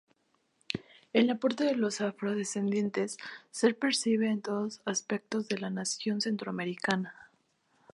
[1.13, 3.17] El aporte de los afro-descendientes
[3.51, 7.29] ser percibe en todos aspectos de la nación centroamericana.